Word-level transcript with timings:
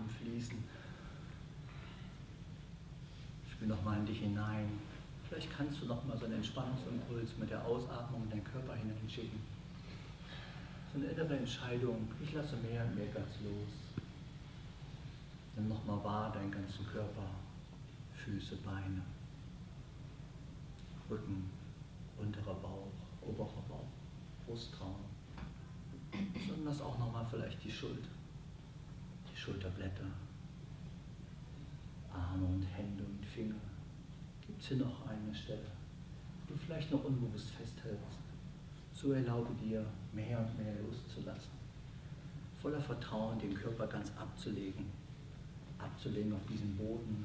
Atem 0.00 0.08
fließen. 0.08 0.64
Spür 3.50 3.68
nochmal 3.68 3.98
in 3.98 4.06
dich 4.06 4.20
hinein. 4.20 4.68
Vielleicht 5.28 5.54
kannst 5.56 5.80
du 5.82 5.86
nochmal 5.86 6.16
so 6.16 6.24
einen 6.24 6.34
Entspannungsimpuls 6.34 7.36
mit 7.38 7.50
der 7.50 7.64
Ausatmung 7.64 8.24
in 8.24 8.30
deinen 8.30 8.44
Körper 8.44 8.74
hineinschicken. 8.74 9.38
So 10.92 10.98
eine 10.98 11.08
innere 11.08 11.36
Entscheidung, 11.36 12.08
ich 12.20 12.32
lasse 12.32 12.56
mehr 12.56 12.84
und 12.84 12.96
mehr 12.96 13.06
ganz 13.06 13.28
los. 13.44 14.02
Nimm 15.54 15.68
nochmal 15.68 16.02
wahr 16.02 16.32
deinen 16.32 16.50
ganzen 16.50 16.84
Körper, 16.86 17.26
Füße, 18.14 18.56
Beine, 18.56 19.02
Rücken, 21.08 21.48
unterer 22.18 22.54
Bauch, 22.54 22.90
oberer 23.22 23.62
Bauch, 23.68 23.86
Brustraum. 24.46 24.96
Besonders 26.34 26.80
auch 26.80 26.98
nochmal 26.98 27.24
vielleicht 27.30 27.62
die 27.62 27.70
Schulter, 27.70 28.08
Schulterblätter, 29.40 30.04
Arme 32.12 32.44
und 32.44 32.62
Hände 32.76 33.02
und 33.02 33.24
Finger. 33.24 33.54
Gibt 34.46 34.60
es 34.60 34.68
hier 34.68 34.76
noch 34.76 35.06
eine 35.06 35.34
Stelle, 35.34 35.64
die 36.44 36.52
du 36.52 36.58
vielleicht 36.58 36.90
noch 36.90 37.02
unbewusst 37.04 37.48
festhältst? 37.52 38.18
So 38.92 39.12
erlaube 39.12 39.54
dir, 39.54 39.86
mehr 40.12 40.38
und 40.38 40.58
mehr 40.58 40.74
loszulassen. 40.82 41.52
Voller 42.60 42.82
Vertrauen 42.82 43.38
den 43.38 43.54
Körper 43.54 43.86
ganz 43.86 44.12
abzulegen. 44.14 44.84
Abzulegen 45.78 46.34
auf 46.34 46.46
diesen 46.46 46.76
Boden. 46.76 47.24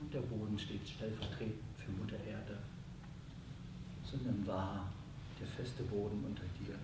Und 0.00 0.14
der 0.14 0.20
Boden 0.20 0.56
steht 0.56 0.86
stellvertretend 0.86 1.64
für 1.84 1.90
Mutter 1.90 2.22
Erde. 2.24 2.58
So 4.04 4.18
nimm 4.18 4.46
wahr, 4.46 4.88
der 5.40 5.48
feste 5.48 5.82
Boden 5.82 6.22
unter 6.24 6.44
dir, 6.60 6.78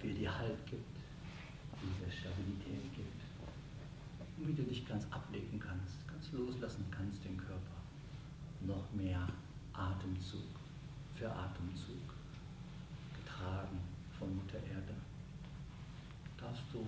wie 0.00 0.14
dir 0.14 0.38
Halt 0.38 0.64
gibt, 0.64 0.96
dir 1.82 2.10
Stabilität 2.10 2.94
gibt. 2.96 3.17
Wie 4.40 4.52
du 4.54 4.62
dich 4.62 4.86
ganz 4.86 5.04
ablegen 5.10 5.58
kannst, 5.58 6.06
ganz 6.08 6.32
loslassen 6.32 6.84
kannst 6.90 7.24
den 7.24 7.36
Körper. 7.36 7.76
Noch 8.60 8.90
mehr 8.92 9.26
Atemzug 9.72 10.48
für 11.14 11.30
Atemzug, 11.30 12.14
getragen 13.16 13.78
von 14.18 14.34
Mutter 14.34 14.58
Erde. 14.58 14.94
Darfst 16.36 16.64
du 16.72 16.86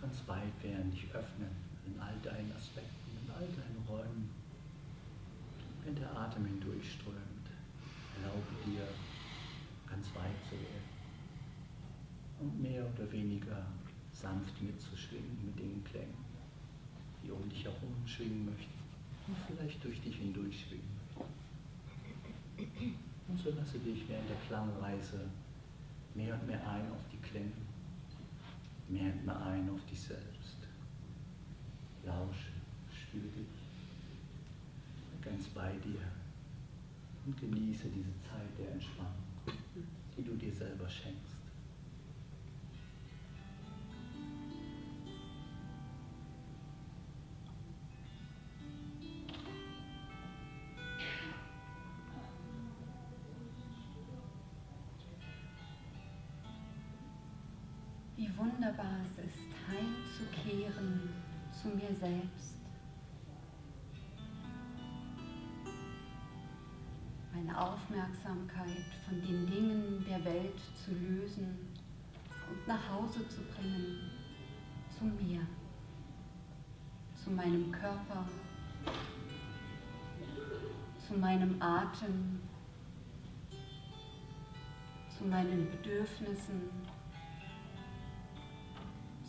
ganz 0.00 0.26
weit 0.26 0.62
werden, 0.62 0.90
dich 0.90 1.04
öffnen 1.14 1.50
in 1.86 2.00
all 2.00 2.14
deinen 2.22 2.52
Aspekten, 2.52 3.10
in 3.24 3.30
all 3.32 3.46
deinen 3.46 3.84
Räumen. 3.88 4.30
Wenn 5.84 5.94
der 5.94 6.16
Atem 6.16 6.44
hindurchströmt, 6.44 7.46
erlaube 8.16 8.54
dir, 8.66 8.86
ganz 9.88 10.06
weit 10.14 10.44
zu 10.48 10.52
werden 10.52 10.90
und 12.40 12.62
mehr 12.62 12.84
oder 12.94 13.10
weniger 13.12 13.66
sanft 14.12 14.60
mitzuschwingen 14.62 15.38
mit 15.44 15.58
den 15.58 15.82
Klängen, 15.84 16.29
die 17.22 17.30
um 17.30 17.48
dich 17.48 17.64
herum 17.64 17.94
schwingen 18.06 18.46
möchten 18.46 18.80
und 19.26 19.36
vielleicht 19.46 19.82
durch 19.84 20.00
dich 20.00 20.16
hindurch 20.16 20.66
schwingen 20.66 20.88
möchten. 20.96 21.10
Und 23.28 23.38
so 23.38 23.50
lasse 23.50 23.78
dich 23.78 24.08
während 24.08 24.28
der 24.28 24.36
Klangreise 24.48 25.20
mehr 26.14 26.34
und 26.34 26.46
mehr 26.46 26.60
ein 26.68 26.90
auf 26.90 27.04
die 27.12 27.18
Klänge, 27.18 27.52
mehr 28.88 29.12
und 29.12 29.24
mehr 29.24 29.46
ein 29.46 29.70
auf 29.70 29.84
dich 29.88 30.00
selbst. 30.00 30.56
Lausche, 32.04 32.52
spüre 32.90 33.28
dich 33.28 33.46
ganz 35.22 35.46
bei 35.48 35.72
dir 35.84 36.00
und 37.26 37.38
genieße 37.38 37.88
diese 37.88 38.12
Zeit 38.22 38.58
der 38.58 38.72
Entspannung, 38.72 39.12
die 40.16 40.22
du 40.22 40.34
dir 40.34 40.52
selber 40.52 40.88
schenkst. 40.88 41.29
Zu 61.60 61.68
mir 61.68 61.94
selbst. 61.94 62.56
Meine 67.34 67.58
Aufmerksamkeit 67.58 68.86
von 69.06 69.20
den 69.20 69.46
Dingen 69.46 70.04
der 70.08 70.24
Welt 70.24 70.58
zu 70.74 70.92
lösen 70.92 71.58
und 72.48 72.66
nach 72.66 72.88
Hause 72.90 73.28
zu 73.28 73.42
bringen, 73.42 74.10
zu 74.96 75.04
mir, 75.04 75.40
zu 77.14 77.30
meinem 77.30 77.70
Körper, 77.70 78.24
zu 81.06 81.14
meinem 81.14 81.60
Atem, 81.60 82.40
zu 85.08 85.24
meinen 85.24 85.70
Bedürfnissen, 85.70 86.70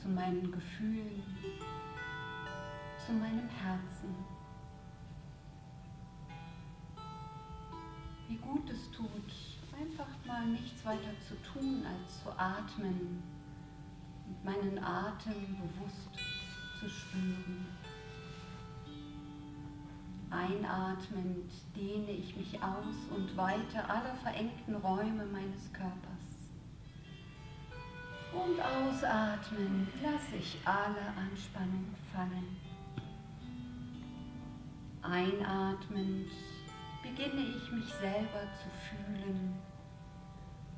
zu 0.02 0.08
meinen 0.08 0.50
Gefühlen, 0.50 1.24
zu 3.06 3.14
meinem 3.14 3.50
Herzen. 3.50 4.16
Wie 8.28 8.38
gut 8.38 8.70
es 8.70 8.92
tut, 8.92 9.34
einfach 9.80 10.08
mal 10.26 10.46
nichts 10.48 10.86
weiter 10.86 11.12
zu 11.28 11.36
tun, 11.42 11.84
als 11.86 12.24
zu 12.24 12.30
atmen 12.38 13.24
und 14.28 14.46
meinen 14.46 14.84
Atem 14.84 15.58
bewusst 15.58 16.12
zu 16.80 16.90
spüren. 16.90 17.66
Einatmend 20.30 21.52
dehne 21.76 22.12
ich 22.12 22.36
mich 22.38 22.56
aus 22.64 22.96
und 23.14 23.36
weite 23.36 23.84
alle 23.90 24.16
verengten 24.24 24.76
Räume 24.76 25.26
meines 25.26 25.74
Körpers. 25.74 26.22
Und 28.32 28.62
ausatmen 28.62 29.90
lasse 30.02 30.38
ich 30.38 30.58
alle 30.64 31.06
Anspannung 31.18 31.94
fallen. 32.14 32.61
Einatmend 35.02 36.32
beginne 37.02 37.42
ich 37.42 37.72
mich 37.72 37.92
selber 37.94 38.48
zu 38.54 38.70
fühlen 38.90 39.56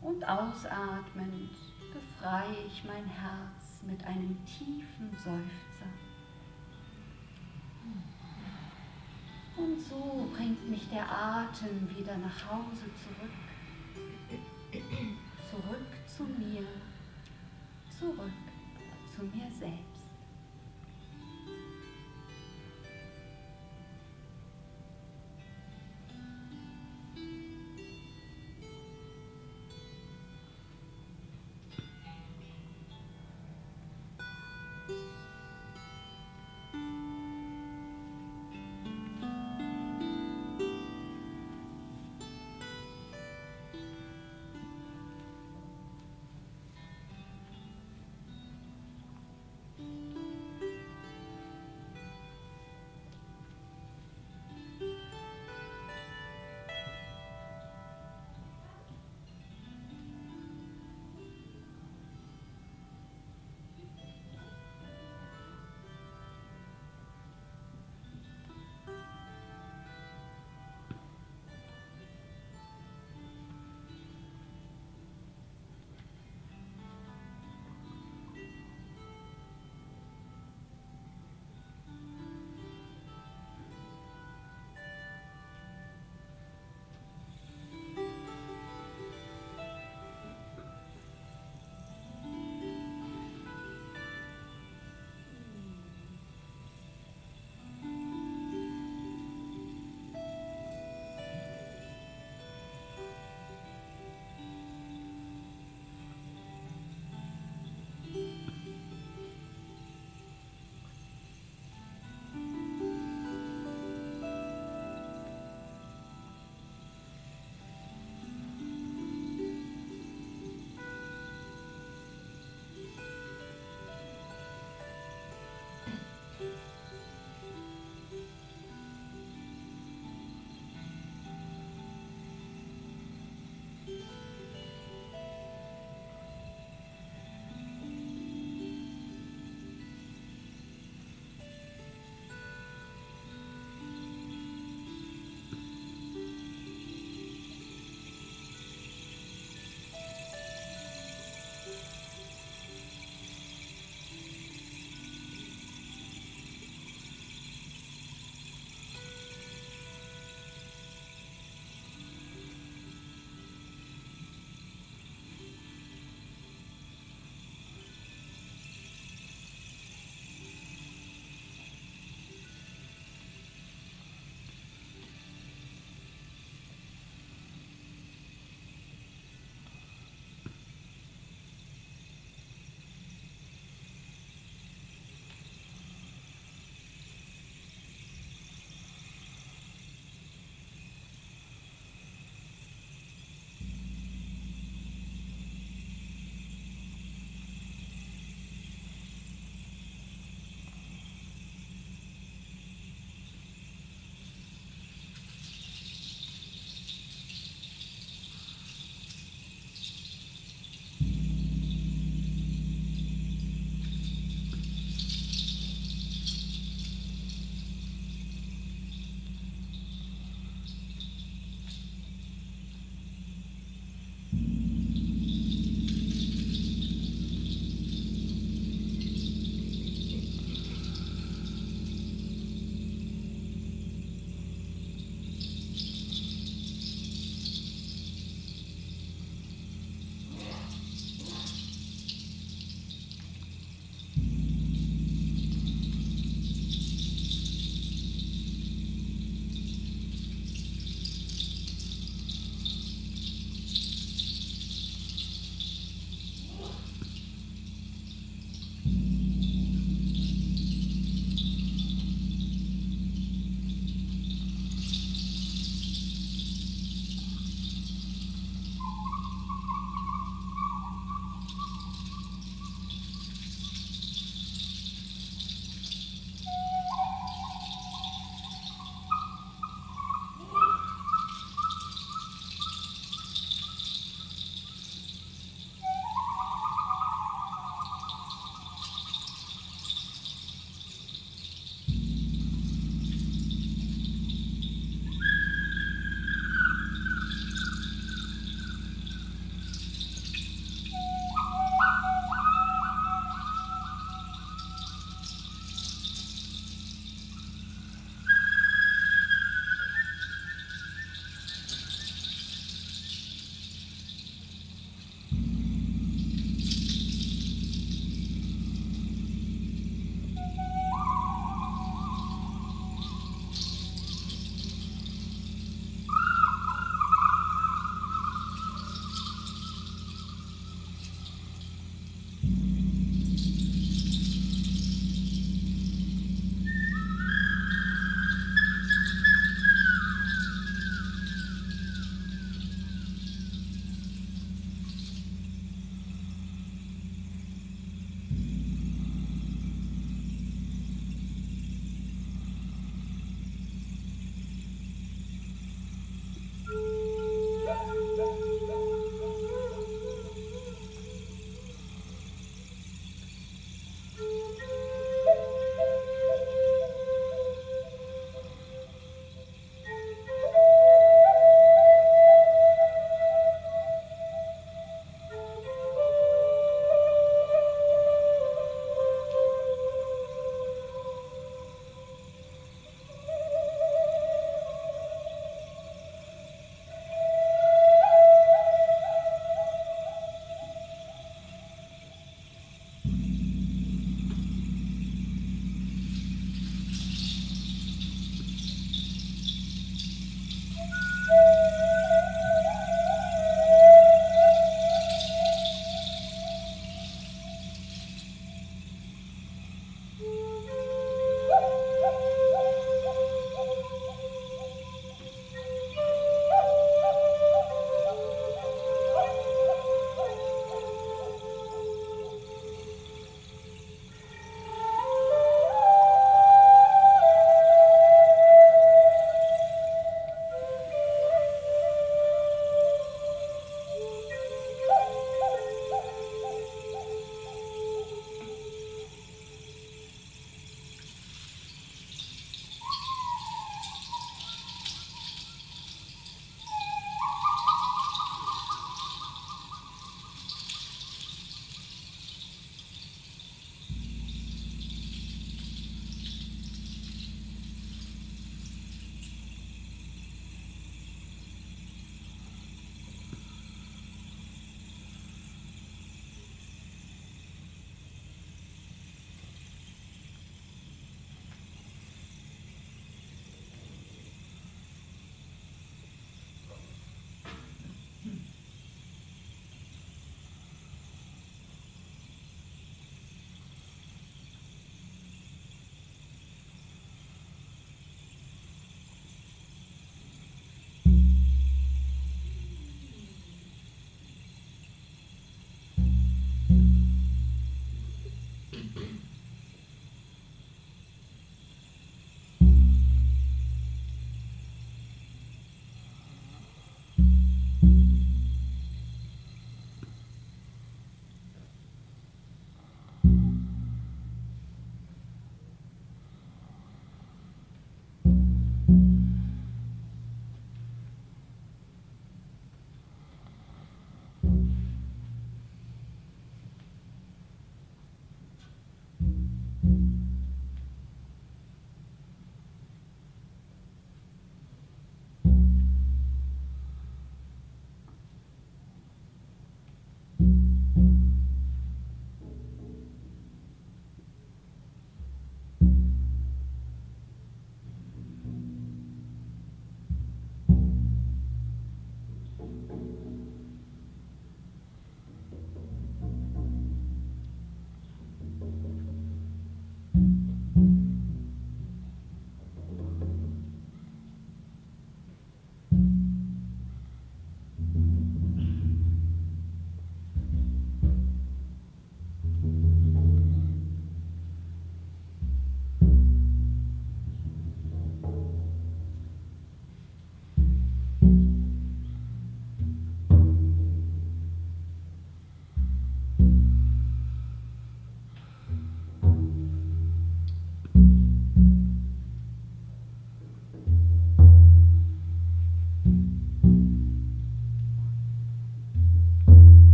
und 0.00 0.22
ausatmend 0.24 1.50
befreie 1.92 2.66
ich 2.66 2.84
mein 2.84 3.06
Herz 3.06 3.82
mit 3.82 4.04
einem 4.04 4.36
tiefen 4.44 5.10
Seufzer. 5.12 5.90
Und 9.56 9.80
so 9.80 10.30
bringt 10.34 10.68
mich 10.70 10.88
der 10.90 11.10
Atem 11.10 11.88
wieder 11.96 12.16
nach 12.18 12.50
Hause 12.50 12.86
zurück. 12.94 13.30
Zurück 15.50 15.86
zu 16.06 16.22
mir 16.24 16.64
zurück 18.00 18.32
zu 19.14 19.22
mir 19.24 19.50
selbst. 19.50 19.89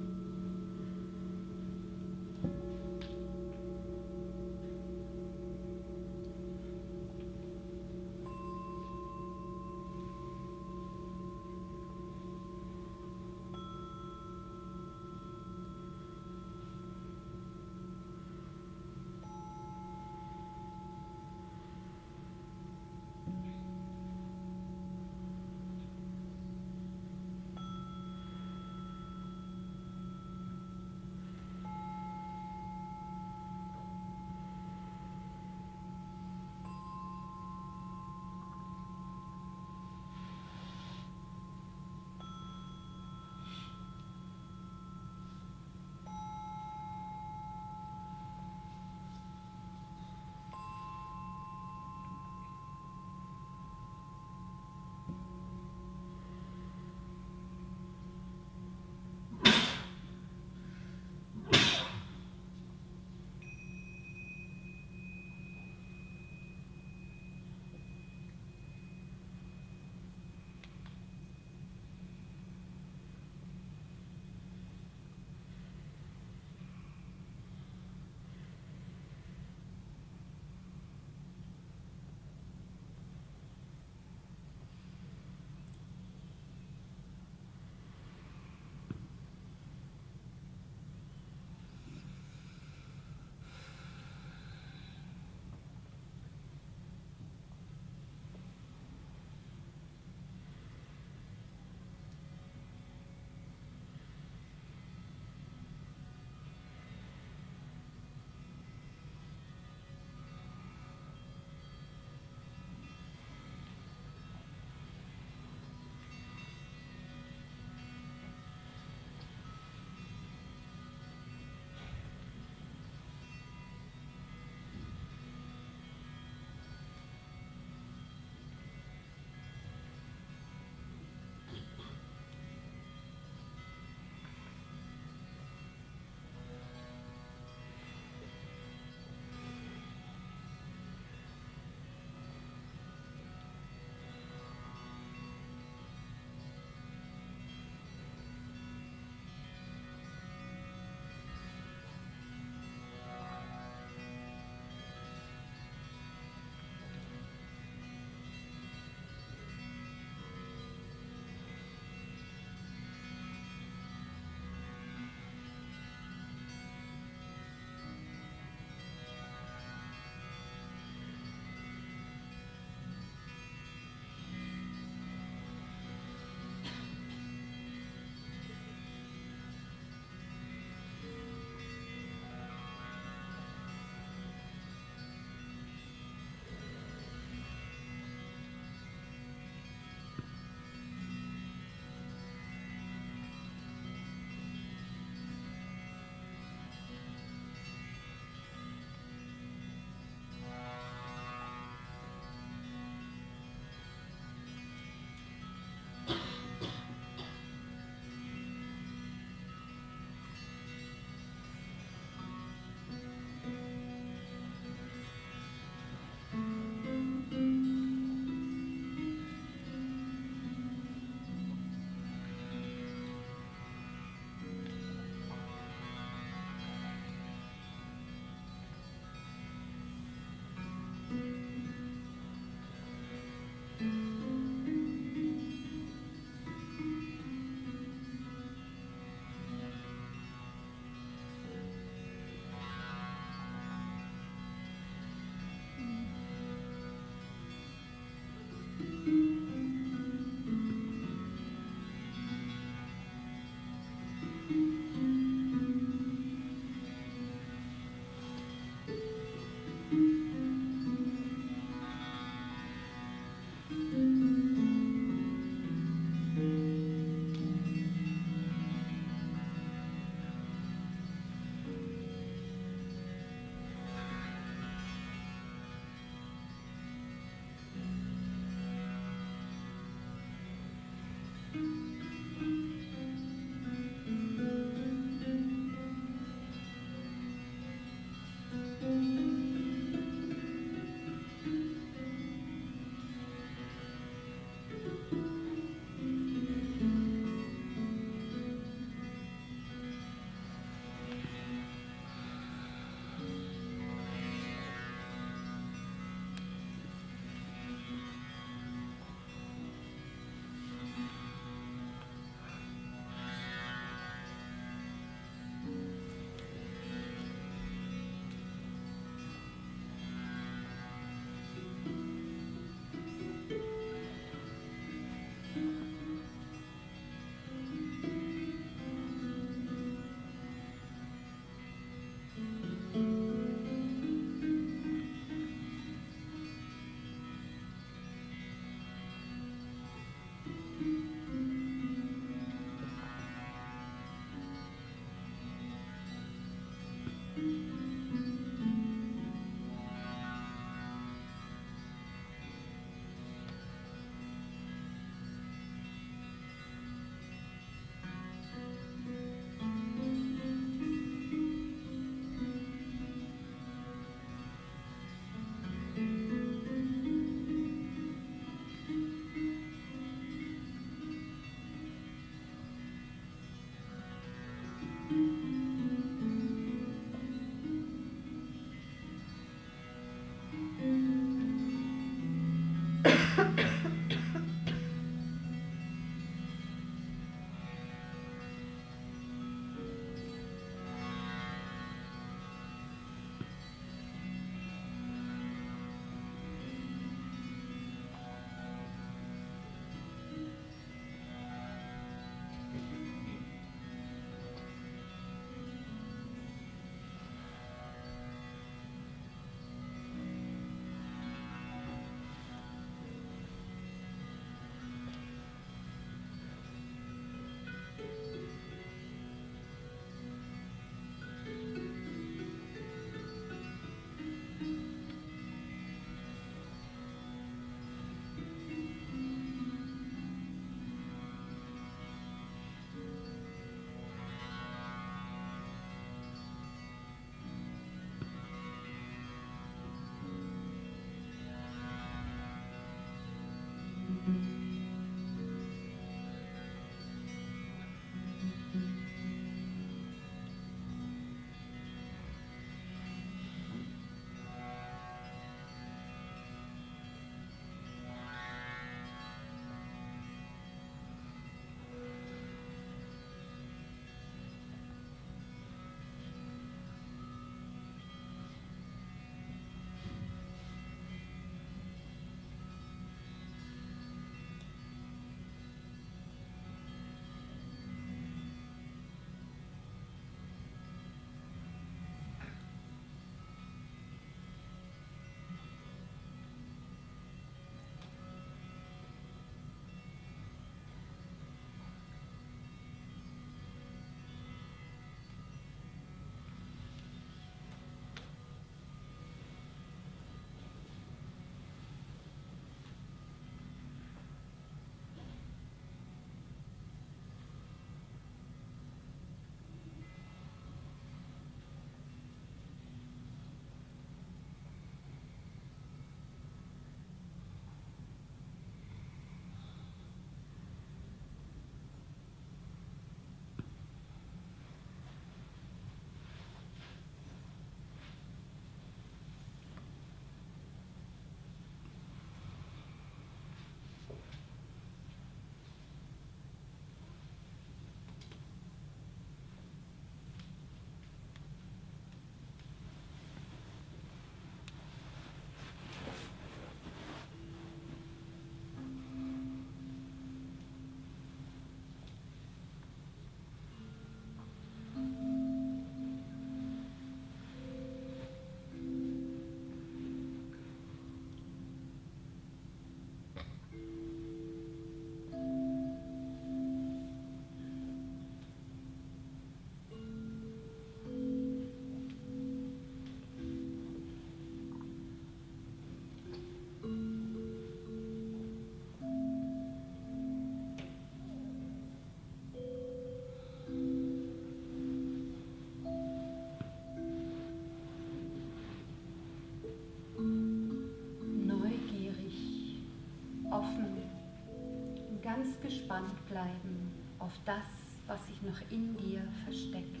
Ganz 595.44 595.60
gespannt 595.60 596.26
bleiben 596.28 596.90
auf 597.18 597.32
das, 597.44 597.66
was 598.06 598.26
sich 598.26 598.40
noch 598.42 598.60
in 598.70 598.96
dir 598.96 599.20
versteckt. 599.44 600.00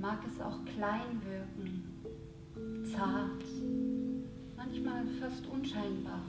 Mag 0.00 0.18
es 0.26 0.40
auch 0.40 0.64
klein 0.64 1.20
wirken, 1.24 1.84
zart, 2.90 3.44
manchmal 4.56 5.06
fast 5.20 5.46
unscheinbar. 5.46 6.22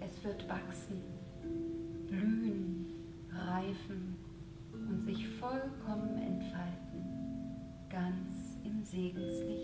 Es 0.00 0.24
wird 0.24 0.48
wachsen, 0.48 1.02
blühen, 2.08 2.86
reifen 3.30 4.16
und 4.72 5.04
sich 5.04 5.28
vollkommen 5.38 6.16
entfalten, 6.16 7.04
ganz 7.90 8.56
im 8.64 8.82
Segenslicht 8.84 9.63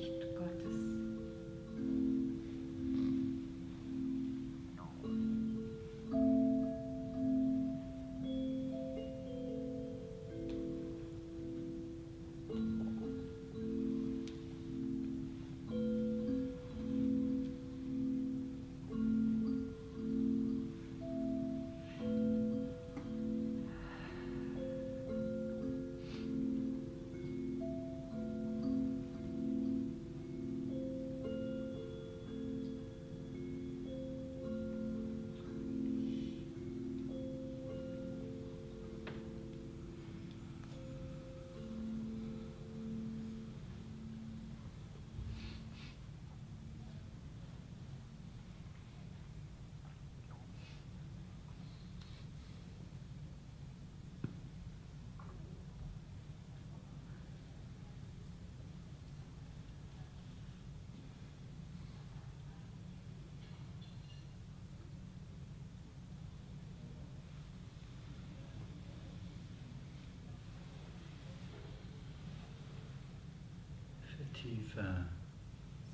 tiefer, 74.33 75.07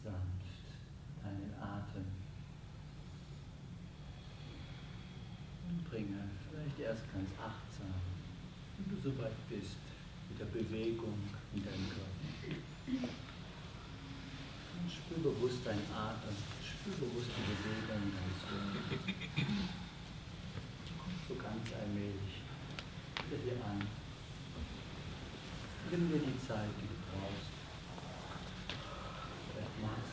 sanft 0.02 0.66
deinen 1.22 1.54
Atem 1.60 2.06
und 5.68 5.90
bringe 5.90 6.28
vielleicht 6.48 6.78
erst 6.78 7.12
ganz 7.12 7.30
achtsam, 7.38 7.94
wenn 8.76 8.88
du 8.94 9.02
so 9.02 9.18
weit 9.18 9.36
bist, 9.48 9.76
mit 10.28 10.40
der 10.40 10.46
Bewegung 10.46 11.18
in 11.54 11.64
deinem 11.64 11.88
Körper. 11.88 12.26
Und 14.76 14.90
spür 14.90 15.32
bewusst 15.32 15.64
deinen 15.64 15.86
Atem, 15.94 16.36
spür 16.62 16.94
bewusst 17.06 17.30
die 17.34 17.44
Bewegung 17.50 18.12
deines 18.14 18.40
Körpers. 18.46 19.06
So 21.28 21.34
ganz 21.34 21.66
allmählich 21.80 22.42
wieder 23.26 23.42
hier 23.42 23.64
an. 23.64 23.82
Nimm 25.90 26.10
dir 26.10 26.18
die 26.18 26.38
Zeit, 26.46 26.70
die 26.78 26.86
du 26.86 26.94
brauchst 27.10 27.55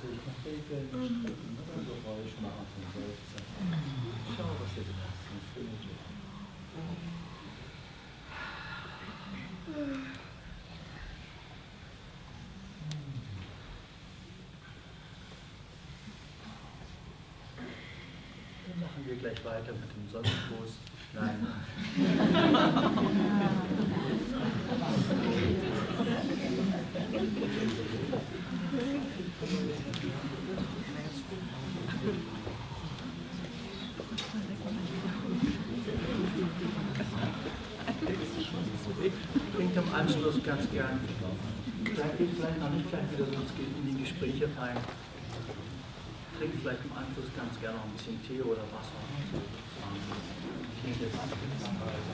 sich 0.07 0.19
nach 0.27 0.39
Regeln 0.43 0.87
strecken 0.89 1.55
oder 1.55 1.73
ein 1.73 1.85
Geräusch 1.87 2.35
machen 2.41 2.65
zum 2.75 2.83
Seufzer. 2.91 3.39
Schau, 4.35 4.51
was 4.59 4.75
ihr. 4.75 4.83
Eine 4.83 5.41
schöne 5.53 5.77
Dann 18.67 18.79
machen 18.79 19.01
wir 19.05 19.15
gleich 19.15 19.45
weiter 19.45 19.73
mit 19.73 19.89
dem 19.95 20.05
Sonnengruß. 20.11 20.73
Nein. 21.13 21.47
Klingt 39.55 39.77
am 39.77 39.93
Anschluss 39.93 40.43
ganz 40.43 40.71
gern. 40.71 40.99
Vielleicht 41.83 42.17
geht 42.17 42.29
vielleicht 42.35 42.59
noch 42.59 42.69
nicht 42.71 42.89
gleich 42.89 43.11
wieder 43.11 43.25
so 43.25 43.33
in 43.33 43.95
die 43.95 44.01
Gespräche 44.01 44.49
rein. 44.57 44.77
Trinkt 46.39 46.61
vielleicht 46.61 46.83
im 46.83 46.93
Anschluss 46.97 47.29
ganz 47.37 47.59
gerne 47.61 47.77
noch 47.77 47.85
ein 47.85 47.91
bisschen 47.93 48.17
Tee 48.25 48.41
oder 48.41 48.65
Wasser. 48.73 48.97
Nehme 50.83 50.97
jetzt 50.99 52.12